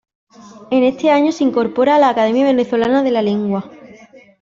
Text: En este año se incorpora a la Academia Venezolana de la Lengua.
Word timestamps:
En 0.71 0.83
este 0.83 1.11
año 1.11 1.31
se 1.31 1.43
incorpora 1.43 1.95
a 1.95 1.99
la 1.99 2.09
Academia 2.09 2.43
Venezolana 2.45 3.03
de 3.03 3.11
la 3.11 3.21
Lengua. 3.21 3.69